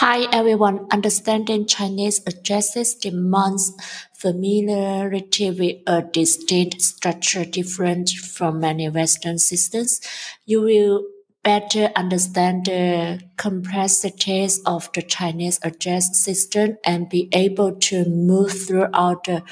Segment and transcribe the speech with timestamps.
[0.00, 3.72] Hi everyone, understanding Chinese addresses demands
[4.14, 10.00] familiarity with a distinct structure different from many Western systems.
[10.46, 11.04] You will
[11.42, 19.24] better understand the complexities of the Chinese address system and be able to move throughout
[19.24, 19.42] the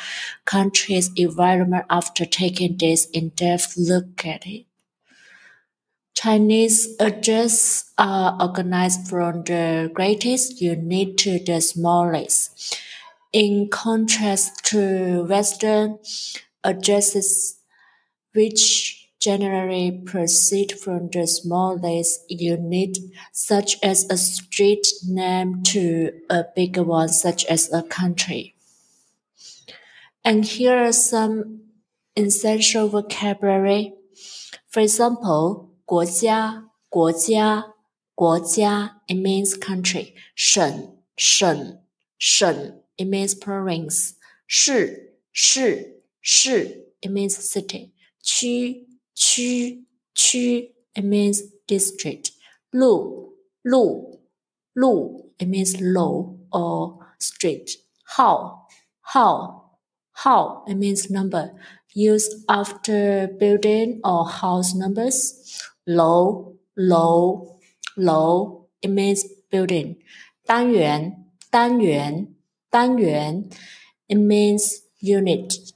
[0.45, 4.66] country's environment after taking this in-depth look at it.
[6.17, 12.81] Chinese addresses are organized from the greatest unit to the smallest.
[13.35, 15.99] In contrast to Western
[16.65, 17.59] addresses,
[18.33, 22.97] which generally proceed from the smallest unit,
[23.33, 28.55] such as a street name, to a bigger one, such as a country.
[30.25, 31.61] And here are some
[32.17, 33.93] essential vocabulary.
[34.69, 37.74] For example, 国家，国家，
[38.16, 40.14] 国家，it means country。
[40.36, 41.82] 省，省，
[42.18, 44.14] 省，it means province。
[44.48, 47.92] 市，市，市，it means city。
[48.22, 52.32] 区，区，区，it means district。
[52.70, 54.22] 路，路，
[54.74, 57.80] 路，it means road or street。
[58.04, 58.68] 号，
[59.00, 59.80] 号，
[60.12, 61.54] 号，it means number
[61.94, 65.34] used after building or house numbers.
[65.86, 67.60] Low, low,
[67.96, 68.68] low.
[68.82, 69.98] It means building.
[70.46, 72.36] 单元，单元，
[72.70, 73.50] 单元。
[74.08, 75.74] It means unit.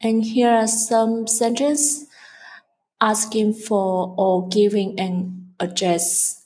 [0.00, 2.06] And here are some sentences
[2.98, 6.44] asking for or giving an address.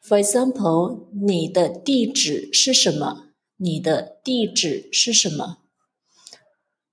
[0.00, 3.26] For example, 你的地址是什么？
[3.56, 5.58] 你的地址是什么？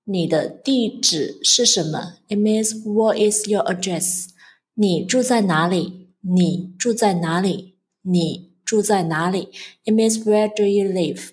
[0.05, 4.29] 你的地址是什么？It means what is your address？
[4.73, 6.09] 你住在哪里？
[6.21, 7.75] 你住在哪里？
[8.01, 9.49] 你住在哪里
[9.85, 11.29] ？It means where do you live？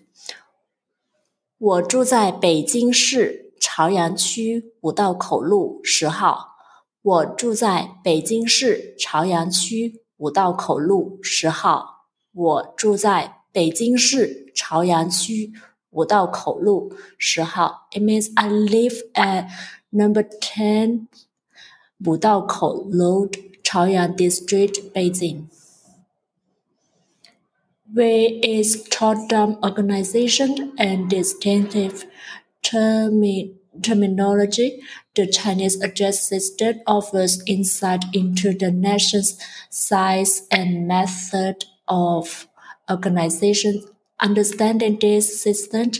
[1.57, 6.57] 我住在北京市朝阳区五道口路十号。
[7.01, 12.09] 我住在北京市朝阳区五道口路十号。
[12.33, 15.53] 我住在北京市朝阳区。
[15.92, 17.88] 五道口路十号。
[17.92, 19.48] It means I live at
[19.92, 21.08] number ten
[22.06, 25.46] 五道口 Road, Chaoyang District, Beijing.
[27.94, 32.06] With its top-down organization and distinctive
[32.64, 34.82] termi terminology,
[35.16, 39.38] the Chinese address system offers insight into the nation's
[39.70, 42.48] size and method of
[42.90, 43.84] organization
[44.21, 45.93] Understanding this system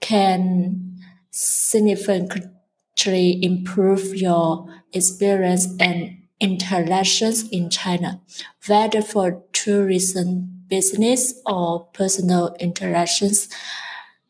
[0.00, 0.98] can
[1.30, 8.20] significantly improve your experience and interactions in China,
[8.66, 13.48] whether for tourism, business, or personal interactions.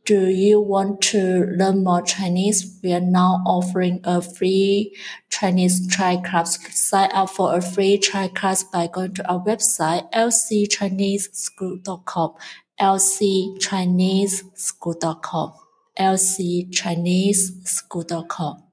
[0.04, 2.78] Do you want to learn more Chinese?
[2.82, 4.96] We are now offering a free
[5.28, 6.58] Chinese try class.
[6.74, 12.34] Sign up for a free try class by going to our website lcchineseschool.com
[12.80, 15.52] lcchineseschool.com
[15.98, 18.69] lcchineseschool.com